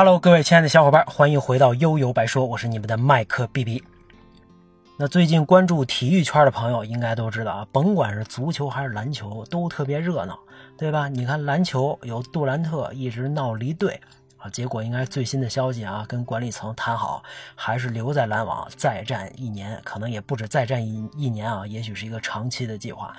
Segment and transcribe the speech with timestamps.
[0.00, 3.82] Hello，各位亲爱的小伙伴，欢迎回到悠悠白说，我是你们的麦克 B B。
[4.96, 10.38] 那最近关注体育圈的朋友应该都知道啊，甭管是足球还是篮球，都特别热闹，
[10.76, 11.08] 对吧？
[11.08, 14.00] 你看篮球有杜兰特一直闹离队
[14.36, 17.20] 啊，结果应该最新的消息啊，跟管理层谈好，
[17.56, 23.12] 还是留在篮网再战一年，可能也不止再战一一年啊，也许是一个长期的计划。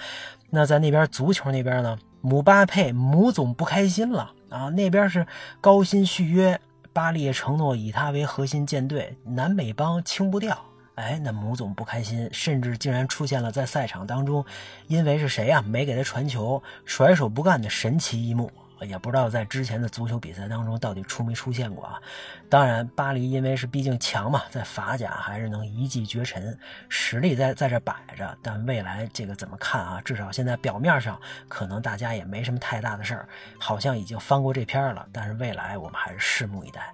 [0.50, 4.32] 那在那边足球那边呢，姆巴佩姆总不开心了。
[4.50, 5.28] 啊，那边是
[5.62, 6.60] 高薪续约，
[6.92, 10.58] 巴黎也承诺以他为核心舰队，南美帮清不掉。
[10.96, 14.44] 哎，那母总不开心，甚至竟然出现了在赛场当中，
[14.88, 15.62] 因为是谁呀？
[15.62, 18.52] 没给他传球，甩手不干的神奇一幕。
[18.82, 22.02] 也不知道在之前的足球比赛当中到底出没出现过啊？
[22.50, 28.38] 当然，巴黎因为是毕竟强嘛，在法甲还是能一骑绝尘，实力在在这摆着。
[28.42, 30.02] 但未来这个怎么看啊？
[30.04, 35.06] 至少现在表面上可能大家也没什么太大的事儿，好像已经翻过这篇了。
[35.12, 36.94] 但是未来我们还是拭目以待。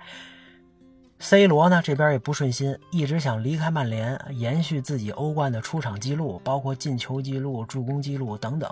[1.17, 8.69] C 罗呢这边也不顺心，一直想离开曼联，延续自己欧冠的出场记录，包括进球记录、助攻记录等等。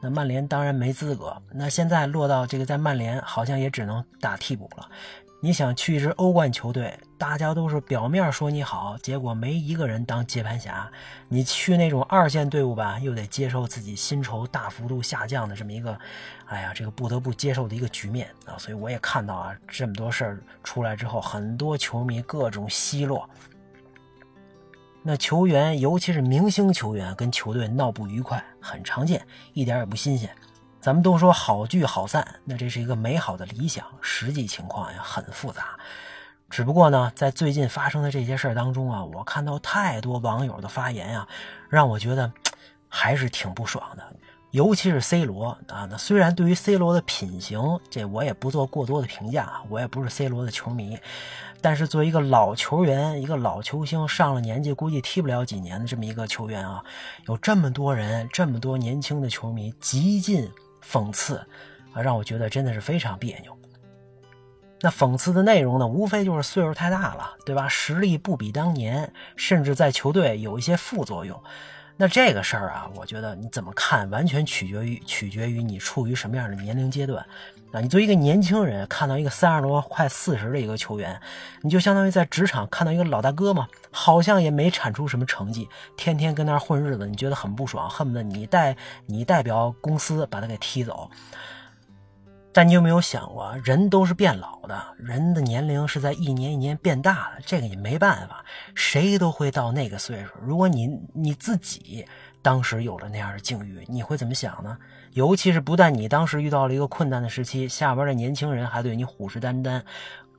[0.00, 1.40] 那曼联当然没资格。
[1.52, 4.88] 那现在落到这个在曼联，好像也只能打替补了。
[5.38, 10.90] 你想去一支欧冠球队，大家都是表面说你好，结果没一个人当接盘侠。
[11.28, 15.96] 你去那种二线队伍吧，又得接受自己薪酬大幅度下降的这么一个，
[16.46, 18.56] 哎呀，这个不得不接受的一个局面啊。
[18.58, 23.28] 所以我也看到啊，这么多事儿出来之后，很多球迷各种奚落。
[25.02, 30.28] 那球员，尤其是明星球员，跟球队闹不愉快，很常见，一点也不新鲜。
[30.80, 35.78] 咱们都说好聚好散，那这是一个美好的理想，实际情况呀很复杂。
[36.48, 41.26] 只不过呢，在最近发生的这些事儿当中啊，我看到太多网友的发言啊，
[41.68, 42.32] 让我觉得
[42.88, 44.02] 还是挺不爽的。
[44.52, 50.96] 尤其是 C 罗啊，那虽然对于 C 罗的品行，这我也不做过多的评价，我也不是 C 罗的球迷，
[51.60, 56.82] 但是作为一个老球员，一个老球星，上了年纪估计踢不了几年的这么一个球员啊，
[57.26, 60.48] 有这么多人，这么多年轻的球迷，极尽。
[60.88, 61.36] 讽刺
[61.92, 63.56] 啊，让我觉得真的是非常别扭。
[64.80, 67.66] 那讽刺的内容呢，无非就是岁数太大了，对吧？
[67.66, 71.42] 实力不比当年，甚至在球队有一些副作用。
[71.98, 77.24] 那这个事儿啊，我觉得你怎么看，完全取决于取决于你处于什么样的年龄阶段。
[77.72, 81.18] 啊，你作为一个年轻人，看到一个三十多、快四十的一个球员，
[81.62, 88.76] 你就相当于在职场看到一个老大哥嘛，好像也没产出什么成绩，天天跟那儿混日子，你觉得很不爽，恨不得你代
[89.06, 91.10] 你代表公司把他给踢走。
[92.56, 98.42] 但你有没有想过，人都是变老的，人的年龄是在一年一年变大的，这个也没办法，
[98.74, 100.30] 谁都会到那个岁数。
[100.40, 102.06] 如果你你自己
[102.40, 104.78] 当时有了那样的境遇，你会怎么想呢？
[105.12, 109.82] 尤其是不但你当时遇到了一个困难的时期，下边的年轻人还对你虎视眈眈，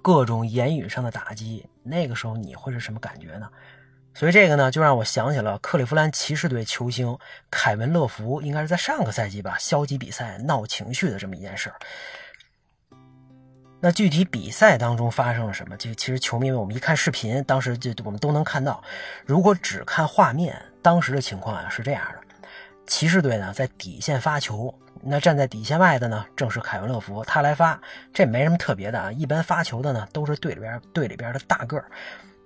[0.01, 3.47] 各种言语上的打击，那个时候你会是什么感觉呢？
[4.17, 7.15] 所以这个呢，就让我想起了克利夫兰骑士队球星
[7.51, 11.75] 凯文·乐福，应该是在上个赛季吧，消极比赛闹情绪的这么一件事儿。
[13.79, 15.77] 那具体比赛当中发生了什么？
[15.77, 18.83] 就其实球迷们，我们一看视频，当时就我们都能看到。
[19.23, 22.49] 如果只看画面，当时的情况啊是这样的：
[22.87, 24.73] 骑士队呢在底线发球，
[25.03, 27.79] 那站在底线外的呢正是凯文·乐福，他来发，
[28.11, 29.11] 这没什么特别的啊。
[29.11, 31.85] 一般发球的呢都是队里边队里边的大个儿。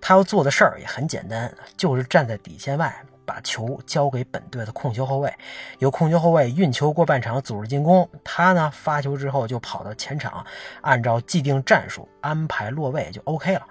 [0.01, 5.31] 他要做的事儿也很简单，就是站在底线外，把球交给本队的控球后卫，
[5.77, 8.09] 由控球后卫运球过半场组织进攻。
[8.23, 10.43] 他呢发球之后就跑到前场，
[10.81, 13.61] 按照既定战术安排落位就 OK 了。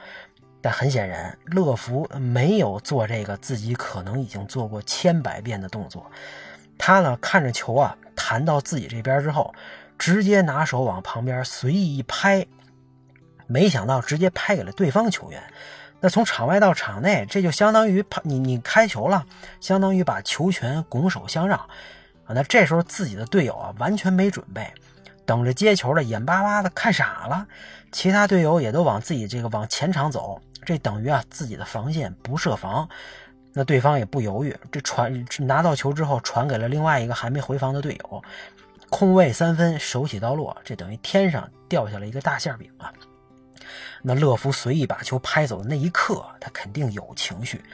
[0.63, 6.09] 但很显然，乐福没有做这个自己可能已经做过千百遍的动作。
[6.79, 9.53] 他呢看着球啊弹到自己这边之后，
[9.99, 12.47] 直接拿手往旁边随意一拍，
[13.47, 15.43] 没想到直接拍给了对方球员。
[16.01, 19.27] 那从场外到场内，这就相当于你你开球了，
[19.61, 21.69] 相当于把球权拱手相让啊。
[22.29, 24.73] 那这时候自己的队友啊完全没准备，
[25.27, 27.47] 等着接球的眼巴巴的看傻了，
[27.93, 32.89] 其他队友也都往自己这个往前场走，这等于啊自己的防线不设防。
[33.53, 38.23] 那对方也不犹豫，这传拿到球之后传给了另外一个还没回防的队友，
[38.89, 42.93] 空位三分，手起刀落，这等于天上掉下了一个大馅饼啊。
[44.03, 47.65] 那乐福随意把球拍走的那一刻，他肯定有情绪，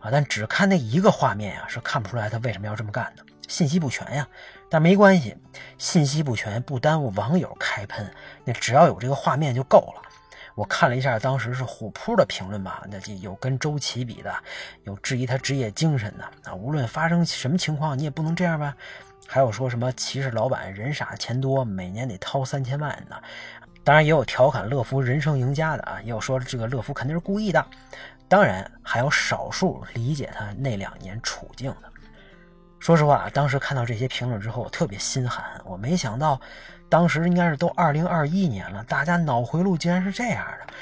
[0.00, 4.26] 啊，但只看那一个画面呀，是看不出来他为什么要这么干的，信息不全呀。
[4.70, 5.36] 但没关系，
[5.78, 8.12] 信息不全不耽误网友开喷，
[8.44, 10.02] 那只要有这个画面就够了。
[10.54, 14.34] 我看了一下，当时是虎扑的评论吧，那就有跟周琦比的，
[14.82, 18.74] 有质疑他职业精神的啊，无论发生什么情况，你也不能这样吧。
[19.26, 23.22] 还有说什么骑士老板人傻钱多，每年得掏三千万的。
[23.88, 27.66] 当然也有调侃乐福人生赢家的啊，也有说这个乐福肯定是故意的。
[28.28, 31.90] 当然还有少数理解他那两年处境的。
[32.78, 35.42] 说实话，当时看到这些评论之后，我特别心寒。
[35.64, 36.38] 我没想到，
[36.90, 40.74] 当时应该是都二零二一年了，大家脑回路竟然是这样的。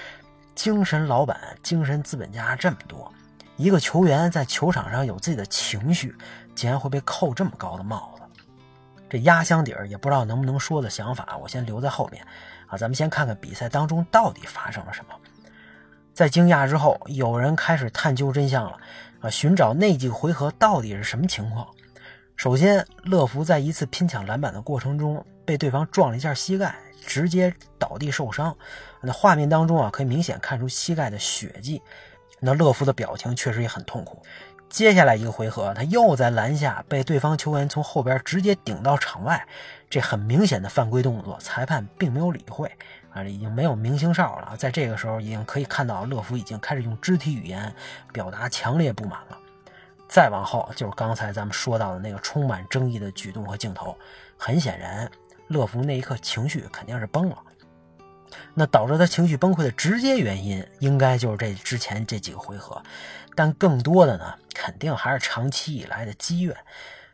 [0.57, 3.09] 精神老板、精神资本家这么多，
[3.57, 6.13] 一个球员在球场上有自己的情绪，
[6.57, 8.23] 竟然会被扣这么高的帽子。
[9.09, 12.27] 这压箱底儿也不知道能不能说的想法，我先留在后面
[12.67, 12.77] 啊。
[12.77, 15.15] 咱们先看看比赛当中到底发生了什么。
[16.15, 18.79] 在惊讶之后，有人开始探究真相了
[19.21, 21.67] 啊，寻找那几个回合到底是什么情况。
[22.37, 26.75] 首先，乐福在一次拼抢篮板的过程中被对方撞了一下膝盖，
[27.07, 28.57] 直接倒地受伤。
[29.03, 31.83] 那画面当中啊，可以明显看出膝盖的血迹。
[32.39, 34.23] 那乐福的表情确实也很痛苦。
[34.69, 39.47] 接下来一个回合，他又在篮下被对方球员从后边直接顶到场外，
[39.89, 42.71] 这很明显的犯规动作，裁判并没有理会
[43.11, 44.57] 啊，已经没有明星哨了。
[44.57, 47.73] 在这个时候，已经可以看到乐福已经开始用肢体语言
[48.13, 49.39] 表达强烈不满了。
[50.09, 53.97] 再往后就是刚才咱们说到的那个充满争议的举动和镜头，
[54.37, 55.11] 很显然，
[55.49, 57.39] 乐福那一刻情绪肯定是崩了。
[58.53, 62.83] 那导致他情绪崩溃的直接原因，应该就是这之前这几个回合。
[63.37, 66.57] 但更多的呢，肯定还是长期以来的积怨。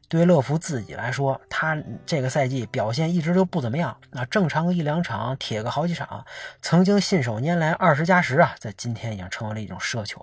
[0.08, 3.96] 对乐福自己来说，他这个赛季表现一直都不怎么样。
[4.10, 6.24] 那正常个一两场，铁个好几场，
[6.60, 10.22] 曾经信手拈来二十加十啊，在今天已经成为了一种奢求。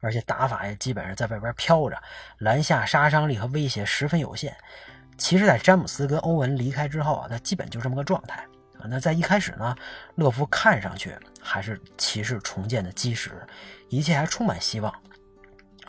[0.00, 2.02] 而且打法也基本上在外边飘着，
[2.38, 4.56] 篮下杀伤力和威胁十分有限。
[5.18, 8.40] 其实，在詹姆斯跟欧文离开之后啊，他基本就这么个状态
[8.78, 8.88] 啊。
[8.88, 9.76] 那在一开始呢，
[10.14, 13.32] 乐福看上去还是骑士重建的基石，
[13.90, 14.90] 一切还充满希望。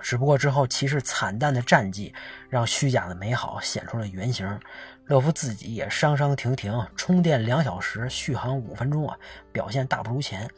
[0.01, 2.13] 只不过之后骑士惨淡的战绩，
[2.50, 4.59] 让虚假的美好显出了原形。
[5.06, 9.18] 乐福自己也伤伤停停，充电两小时，续航五分钟啊，
[9.51, 10.50] 表现大不如前。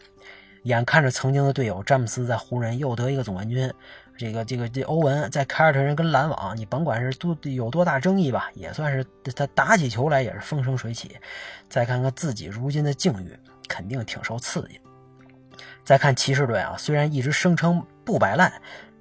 [0.63, 3.74] 眼看着曾经的队友詹姆斯在湖人又得一个总冠军，
[4.16, 9.04] 这个这个这欧文在凯尔特人跟篮网，你甭管是多有多大争议吧，也算是
[9.36, 11.18] 他打起球来也是风生水起。
[11.68, 13.38] 再看看自己如今的境遇，
[13.68, 14.80] 肯定挺受刺激。
[15.84, 18.54] 再看骑士队啊，虽然一直声称不摆烂。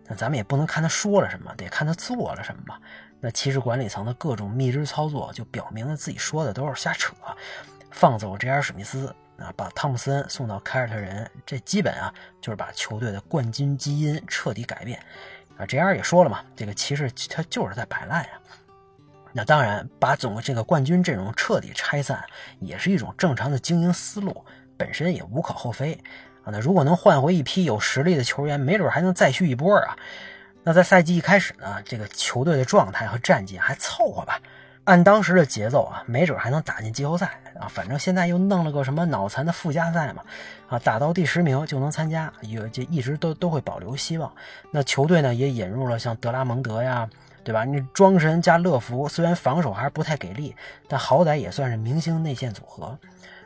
[0.07, 2.81] 那咱们也不能看他说了什么，得看他做了什么吧。
[3.21, 7.15] 那骑士管理层的各种秘之操作，就表明了自己说的都是瞎扯。
[7.91, 8.61] 放走 J.R.
[8.61, 14.99] 史密斯啊，把汤姆森送到凯尔特人，这基本啊就是把球队的冠军基因彻底改变。
[15.57, 15.95] 啊，J.R.
[15.95, 18.31] 也说了嘛，这个骑士他就是在摆烂呀。
[19.33, 22.23] 那当然，把总这个冠军阵容彻底拆散，
[22.59, 24.45] 也是一种正常的经营思路，
[24.77, 25.99] 本身也无可厚非。
[26.45, 29.97] 啊，那如果能换回一批有实力的球员，没准还能再续一波啊。
[30.65, 34.41] 那在赛季一开始呢，这个球队的状态和战绩还凑合吧。
[34.85, 37.69] 按当时的节奏啊，没准还能打进季后赛啊。
[37.69, 40.23] 反正现在又弄了个什么脑残的附加赛嘛，
[40.69, 44.33] 啊，打到第十名就能参加，有就一直都都会保留希望。
[44.73, 47.09] 那球队呢也引入了像德拉蒙德呀，
[47.45, 47.65] 对吧？
[47.65, 50.55] 你庄神加乐福，虽然防守还是不太给力，
[50.89, 52.99] 但好歹也算是明星内线组合。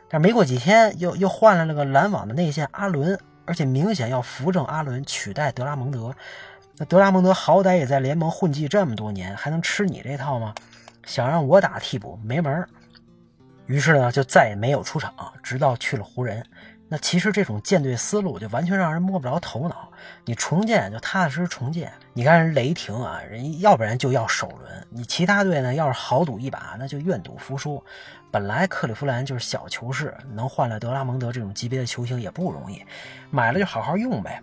[0.09, 6.13] 但没过几天，又又换来了个篮网的内线阿伦，而且明显要扶正阿伦取代德拉蒙德。
[6.77, 10.53] 那德拉蒙德好歹也在联盟混迹这么多年，还能吃你这套吗？
[11.05, 12.67] 想让我打替补没门儿
[13.65, 16.45] 于是呢，就再也没有出场，直到去了湖人。
[16.89, 19.89] 那其实这种建队思路就完全让人摸不着头脑。
[20.23, 21.91] 你重建就踏踏实实重建。
[22.13, 24.87] 你看人雷霆啊，人要不然就要首轮。
[24.89, 27.83] 你其他队呢，要是豪赌一把，那就愿赌服输。
[28.31, 32.83] 本来克利夫兰就是小球市，能换来德拉蒙德这种级别的球星也不容易，
[33.29, 34.41] 买了就好好用呗。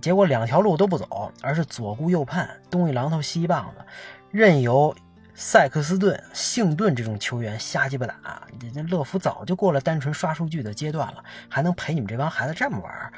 [0.00, 3.84] 结果两条路都不走，而是左顾右盼，东一榔头西一棒子，
[4.30, 4.94] 任由
[5.34, 8.42] 塞克斯顿、幸顿这种球员瞎鸡巴打。
[8.74, 13.12] 这乐福早就过了单纯刷数据的阶段了，还能陪你们这帮孩子这么玩？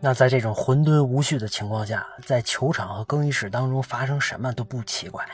[0.00, 5.24] 那在这种混沌无序的情况下，在球场和更衣室当中发生什么都不奇怪。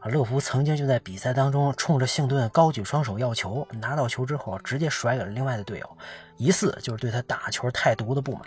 [0.00, 5.96] 啊，乐福曾经就在比赛当中冲着幸顿高举双手要球，拿到球之后直接甩给了另外的队友，
[6.38, 8.42] 疑似就是对他打球太毒的不满。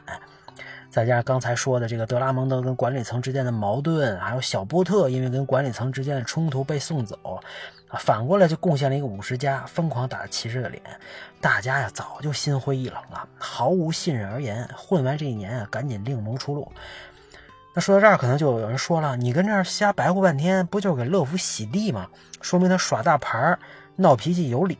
[0.90, 7.18] 再加上刚才说的这个德拉蒙德跟管理层之间的矛盾，还有小波特因为跟管理层之间的冲突被送走，
[7.88, 10.82] 啊，反过来就贡献了一个五十加，疯狂打骑士的脸。
[11.42, 16.72] 大家呀早就心灰意冷了，毫无信任而言，混完这一年啊，赶紧另谋出路。
[17.74, 22.08] 那说到这儿，可能就有人说了：“你跟这儿瞎白活半天，不就是给乐福洗地吗？
[22.40, 23.58] 说明他耍大牌、
[23.96, 24.78] 闹脾气有理。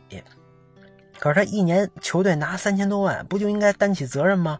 [1.18, 4.58] 可是他一年球队拿三千多万，不就应该担起责任吗？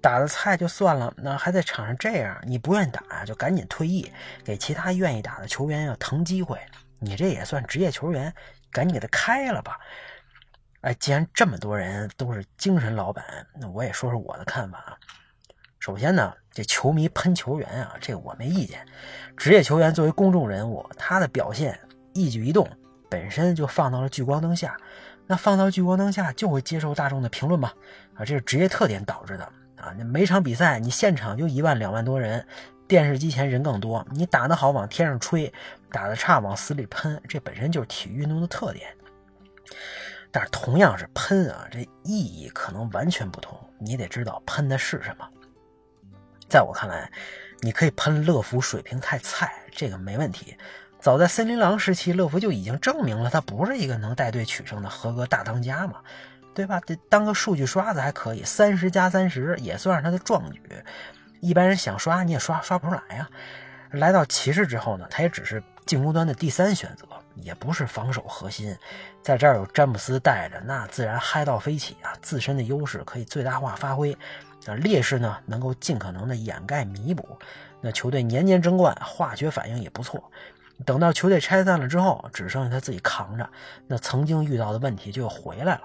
[0.00, 4.10] 打的菜就算了，那还在场上这样，你不愿意打就赶紧退役，
[4.44, 6.58] 给其他愿意打的球员要腾机会。
[6.98, 8.32] 你这也算职业球员，
[8.72, 9.78] 赶紧给他开了吧。”
[10.82, 13.24] 哎，既然这么多人都是精神老板，
[13.60, 14.96] 那我也说说我的看法啊。
[15.86, 18.84] 首先呢，这球迷喷球员啊，这我没意见。
[19.36, 21.78] 职业球员作为公众人物，他的表现
[22.12, 22.68] 一举一动
[23.08, 24.76] 本身就放到了聚光灯下，
[25.28, 27.72] 那放到聚光灯下就会接受大众的评论嘛。
[28.16, 29.44] 啊，这是职业特点导致的
[29.76, 29.94] 啊。
[29.96, 32.44] 那每场比赛你现场就一万两万多人，
[32.88, 35.54] 电视机前人更多，你打得好往天上吹，
[35.92, 38.88] 打得差往死里喷，这本身就是体育运动的特点。
[40.32, 43.56] 但是同样是喷啊，这意义可能完全不同。
[43.78, 45.24] 你得知道喷的是什么。
[46.48, 47.10] 在我看来，
[47.60, 50.56] 你可以喷乐福水平太菜，这个没问题。
[51.00, 56.00] 早在森林狼时期，乐福就已经证明了他不是一个能带队取胜的合格大当家嘛，
[56.54, 56.80] 对吧？
[56.80, 60.60] 得当个数据刷子还可以，三十加三十也算是他的壮举。
[61.40, 63.28] 一般人想刷你也刷刷不出来呀。
[63.90, 67.06] 来到骑士之后呢，他也只是进攻端的第三选择。
[67.42, 68.74] 也不是防守核心，
[69.22, 72.08] 在这儿有詹姆斯带着，那自然嗨到飞起啊！
[72.22, 74.16] 自身的优势可以最大化发挥，
[74.68, 77.38] 啊，劣势呢能够尽可能的掩盖弥补。
[77.80, 80.22] 那球队年年争冠，化学反应也不错。
[80.84, 83.48] 等到球队拆散了之后，只剩下他自己扛着，
[83.86, 85.82] 那曾经遇到的问题就又回来了。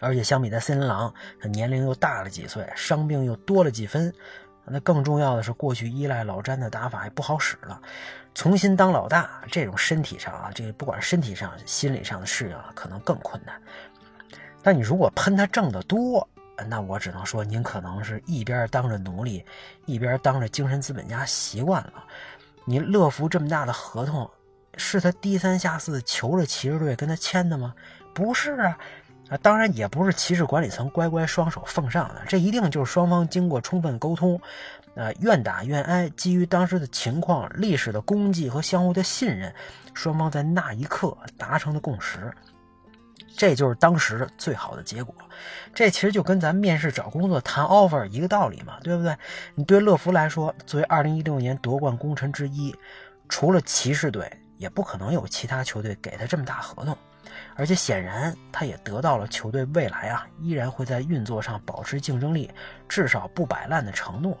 [0.00, 4.12] 而且相比在森林狼，他年龄又大了几岁，伤病又多了几分。
[4.64, 7.80] 那更重要的是，过去依赖老詹的打法也不好使了。
[8.32, 13.60] 重新当老大，这种身体上啊，这不管身体上、心理上的适应啊，可能更困难。
[14.62, 16.26] 但你如果喷他挣得多，
[16.68, 19.44] 那我只能说，您可能是一边当着奴隶，
[19.86, 22.04] 一边当着精神资本家习惯了。
[22.64, 24.30] 你乐福这么大的合同，
[24.76, 27.74] 是他低三下四求着骑士队跟他签的吗？
[28.14, 28.78] 不是啊。
[29.28, 34.38] 啊，当然也不是骑士管理层乖乖双手奉上的，这一定就是双方经过充分沟通，
[34.94, 39.54] 呃，愿打愿挨，基于当时的情况、历史的功绩和相互的信任，
[39.94, 42.30] 双方在那一刻达成的共识，
[43.36, 45.14] 这就是当时最好的结果。
[45.74, 49.16] 这其实就跟咱面试找工作谈 offer 一个道理嘛，对不对？
[49.54, 52.74] 你对乐福来说，作为2016年夺冠功臣之一，
[53.28, 56.96] 除了骑士队，也不可能有其他球队给他这么大合同。
[57.54, 62.50] 而且显然，他也得到了球队未来啊依然会在运作上保持竞争力，
[62.88, 64.36] 至少不摆烂的承诺。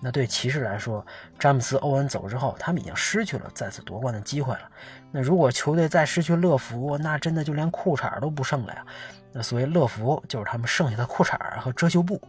[0.00, 1.04] 那对骑士来说，
[1.38, 4.70] 詹姆斯、欧文走之后，他们已经失去了再次夺冠的机会了。
[5.16, 8.84] 那如果球队再失去乐福，那真的就连裤衩都不剩了呀。
[9.32, 12.20] 那所谓乐福，就是他们剩下的裤衩和遮羞布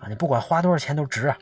[0.00, 1.38] 啊，你不管花多少钱都值啊。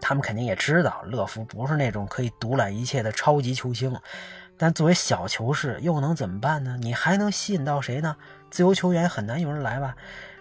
[0.00, 3.94] 他们肯定也知道，乐福不是那种可以独揽一切的超级球星。
[4.56, 6.78] 但作为小球市，又能怎么办呢？
[6.80, 8.16] 你还能吸引到谁呢？
[8.50, 9.94] 自由球员很难有人来吧？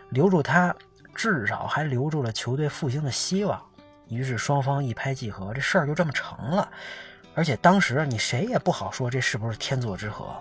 [0.10, 0.74] 留住他，
[1.14, 3.62] 至少还留住了球队复兴的希望。
[4.08, 6.70] 于是双方一拍即合，这事儿就这么成了。
[7.36, 10.36] 而且当时你谁也不好说这是不是天作之合。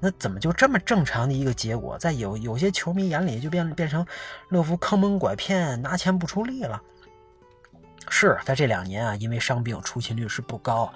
[0.00, 4.06] 那怎么就这么正常的一个结果，在有有些球迷眼里就变变成
[4.48, 6.80] 乐福坑蒙拐骗，拿钱不出力了？
[8.08, 10.90] 是在这两年啊，因为伤病出勤率是不高，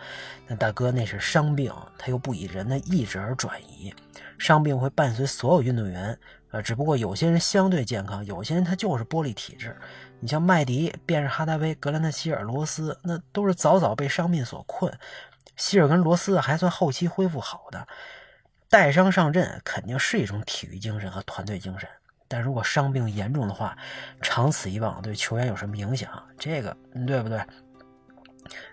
[0.46, 3.92] 但大哥那是伤病，他又不以人的意志而转移，
[4.38, 6.16] 伤病会伴随所有运动员，
[6.52, 9.76] 呃，只不过有些人相对健康，有些人他就是玻璃体质。
[10.22, 14.96] 你像麦迪、便是哈达威、格兰特希尔、罗斯，那都是早早被伤病所困，
[15.56, 17.88] 希尔跟罗斯还算后期恢复好的，
[18.70, 21.88] 带伤上阵肯定是一种体育精神和团队精神。
[22.28, 23.76] 但如果伤病严重的话，
[24.20, 26.08] 长此以往对球员有什么影响？
[26.38, 27.44] 这个对不对？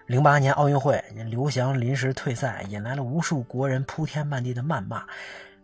[0.06, 5.04] 零八年奥运会，刘翔临时退赛，引来了无数国人铺天漫地的谩骂。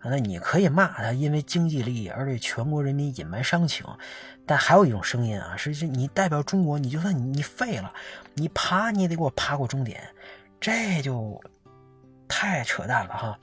[0.10, 3.86] 那你可以骂他，因为经济利益而对全国人民隐瞒伤情。
[4.46, 7.92] 但还有一种声音啊，是是你代表中国，你就算你你废了，
[8.36, 10.02] 你爬你也得给我爬过终点，
[10.60, 11.42] 这就
[12.28, 13.40] 太扯淡了哈。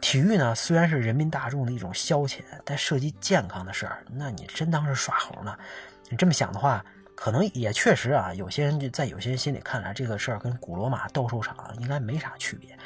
[0.00, 5.56] 体育呢，虽然是人民大众的一种消遣，但涉及健康的事儿，那你真当是耍猴呢？
[6.10, 8.34] 你这么想的话，可能也确实啊。
[8.34, 12.76] 有些人就在有些人心里看来，这个事儿跟古罗马斗兽场应该没啥区别。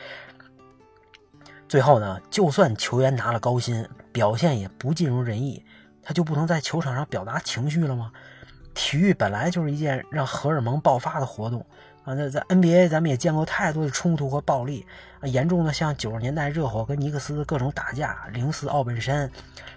[1.70, 5.64] 最后呢，就算球员拿了高薪，表现也不尽如人意，
[6.02, 8.10] 他就不能在球场上表达情绪了吗？
[8.74, 11.64] 体育本来就是一件让荷尔蒙爆发的活动。
[12.02, 14.84] 啊，那在 NBA 咱们也见过太多的冲突和暴力
[15.20, 19.30] 啊，严重的像九十年代热火跟尼克斯的各种打架，零四奥本山，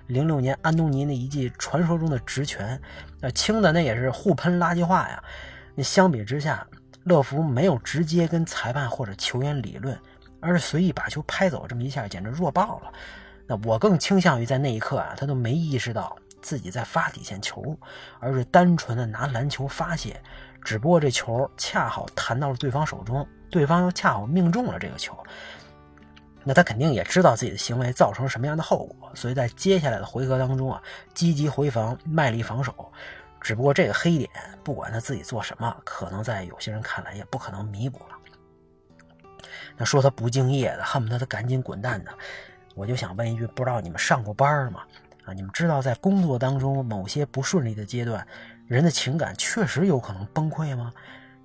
[0.08, 2.82] 零六年安东尼那一记传说中的直拳，
[3.22, 5.24] 呃，轻的那也是互喷垃圾话呀。
[5.76, 6.66] 那相比之下，
[7.04, 9.96] 乐福没有直接跟裁判或者球员理论，
[10.44, 12.92] 而是随意把球拍走，这么一下简直弱爆了。
[13.48, 17.78] 那我更倾向于在那一刻啊，他都没意识到自己在发底线球，
[18.20, 20.22] 而是单纯的拿篮球发泄。
[20.64, 25.18] 只不过这球恰好弹到了对方手中，对方又恰好命中了这个球。
[26.46, 30.82] 那他肯定也知道自己的行为造成什么样的后果，所以在接下来的回合当中啊，
[31.14, 32.92] 积极回防，卖力防守。
[33.42, 34.30] 只不过这个黑点，
[34.64, 38.16] 不管他自己做什么，可能在有些人看来也不可能弥补了。
[39.78, 42.12] 那说他不敬业的，恨不得他赶紧滚蛋的，
[42.76, 44.82] 我就想问一句：不知道你们上过班吗？
[45.26, 48.26] 啊，你们知道在工作当中某些不顺利的阶段，
[48.68, 50.92] 人的情感确实有可能崩溃吗？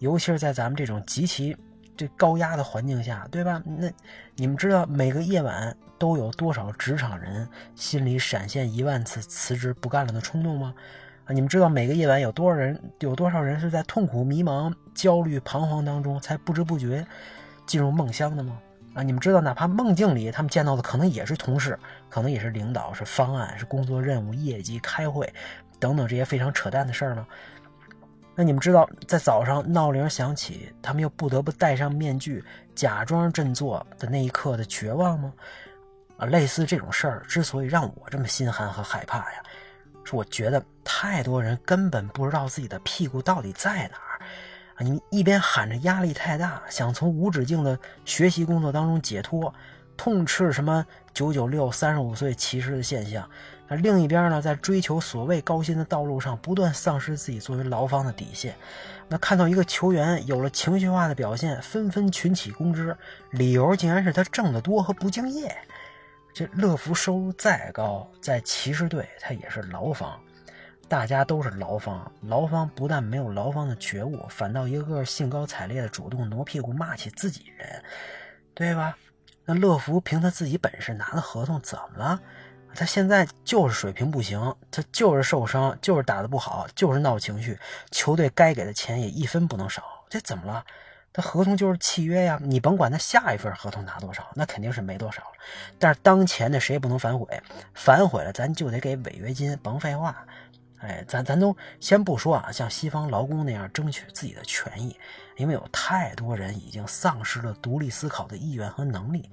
[0.00, 1.56] 尤其是在咱们这种极其
[1.96, 3.62] 这高压的环境下，对吧？
[3.64, 3.88] 那
[4.36, 10.74] 你们知道每个夜晚都有多少职场人心里闪现一万次辞职不干了的冲动吗？
[11.24, 17.06] 啊，你们知道每个夜晚有多少人有多少人是在痛苦、迷茫、焦虑、彷徨当中才不知不觉
[17.68, 18.58] 进入梦乡的吗？
[18.94, 25.32] 啊，你们知道，哪怕梦境里他们见到的可能也是同事，可能也是领导，是方案，是工作任务、业绩、开会
[25.78, 27.24] 等等这些非常扯淡的事儿吗？
[28.34, 32.42] 那你们知道，在早上闹铃响起，他们又不得不戴上面具，
[32.74, 35.32] 假装振作的那一刻的绝望吗？
[36.16, 39.42] 啊，类似这种事儿，之所以让我这么心寒和害怕呀，
[40.02, 44.07] 是我觉得太多人根本不知道自己的屁股到底在哪儿。
[44.80, 49.52] 你一边喊着压力太大，想从无止境的学习工作当中解脱，
[49.96, 53.24] 痛斥什么九九六、三十五岁歧视的现象；
[53.66, 58.54] 那另一边呢，在追求所谓高薪的道路上，不断丧失自己作为劳方的底线。
[59.08, 62.96] 那看到一个球员有了情绪化的表现，纷纷群起攻之，
[63.30, 65.56] 理由竟然是他挣得多和不敬业。
[66.32, 70.16] 这乐福收入再高，在骑士队他也是劳方。
[70.88, 77.82] 大家都是劳方，劳方不但没有劳方的觉悟，反倒一个个兴高采烈的主动挪屁股骂起自己人，
[78.54, 78.96] 对吧？
[79.44, 82.20] 那乐福凭他自己本事拿的合同怎么了？
[82.74, 87.58] 他现在就是水平不行，他就是受伤，就是打的不好，就是闹情绪，
[87.90, 90.64] 球队该给的钱也一分不能少，这怎么了？
[91.12, 95.32] 他合同就是契约呀，你甭管他下一份合同拿多少，那肯定是没多少了。
[95.78, 97.42] 但是当前的谁也不能反悔，
[97.74, 100.24] 反悔了咱就得给违约金，甭废话。
[100.80, 104.96] 哎，咱咱都先不说啊，像西方劳工那样争取自己的权益，
[105.36, 109.28] 因为有太多人已经丧失了独立思考的意愿和能力。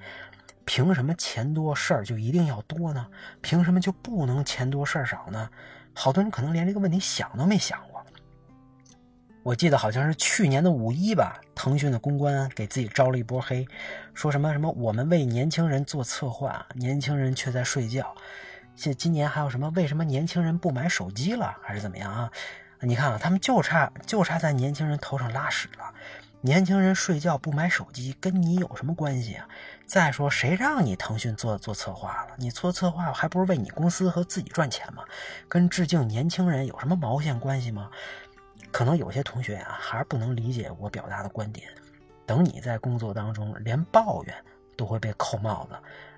[0.66, 3.06] 凭什么钱多事儿就一定要多呢？
[3.42, 5.50] 凭什么就不能钱多事儿少呢？
[5.94, 8.04] 好多人可能连这个问题想都没想过。
[9.44, 13.68] 我记得好像是去年的五一吧，腾讯的公关给自己招了一波黑，
[14.16, 18.16] 说什么什么我们为年轻人做策划，年轻人却在睡觉。
[18.76, 19.72] 现今年还有什么？
[19.76, 21.56] 为什么年轻人不买手机了？
[21.62, 22.32] 还是怎么样啊？
[22.82, 25.94] 你看啊，他们就差就差在年轻人头上拉屎了。
[26.42, 29.48] 年轻人睡觉不买手机，跟你有什么关系啊？
[29.88, 32.36] 再说，谁让你腾讯做做策划了？
[32.38, 35.04] 你做策划还不是为你公司和自己赚钱吗？
[35.48, 37.90] 跟致敬年轻人有什么毛线关系吗？
[38.72, 41.68] 可能有些同学啊，还是不能理解我表达的观点。
[42.28, 44.36] 等你在工作当中连抱怨
[44.76, 45.76] 都会被扣帽子。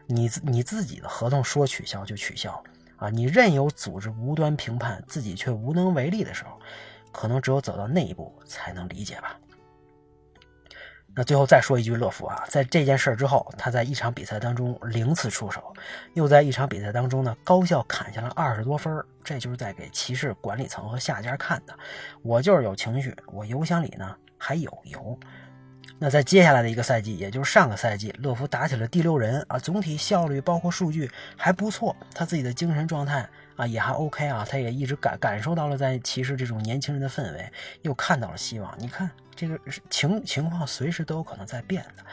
[0.08, 2.64] 你你自己的合同说取消就取消
[2.96, 3.10] 啊！
[3.10, 6.60] 你任由组织无端评判，自己却无能为力的时候，
[7.12, 9.38] 可能只有走到那一步才能理解吧。
[11.16, 15.74] 那最后再说一句，乐福啊，在这件事之后，他在一场比赛当中零次出手，
[16.14, 21.78] 又在一场比赛当中呢高效砍下了二十多分，这就是在给骑士管理层和下家看的。
[22.22, 25.20] 我就是有情绪，我油箱里呢还有油。
[26.00, 38.72] 那在接下来的一个赛季，也就是上个赛季，乐福打起了第六人啊，总体效率包括数据还不错，他自己的精神状态啊也还 OK 啊，他也一直感感受到了在骑士这种年轻人的氛围，又看到了希望。
[38.78, 42.06] 你看这个情情况随时都有可能在变的，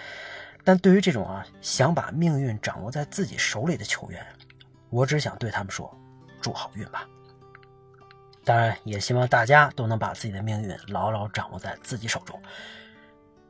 [0.65, 4.25] 但对于这种啊想把命运掌握在自己手里的球员，
[4.89, 5.95] 我只想对他们说，
[6.41, 7.07] 祝好运吧。
[8.45, 12.41] 当然，也希望大家都能把自己的命运牢牢掌握在自己手中。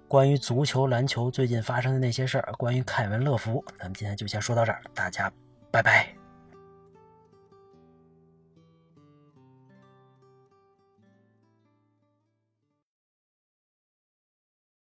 [0.08, 5.30] 关于足球、篮球最近发生的那些事儿，关于凯文·乐福，咱们今天就先说到这儿，大家
[5.70, 6.23] 拜拜。